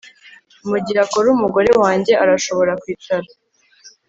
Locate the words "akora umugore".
1.05-1.69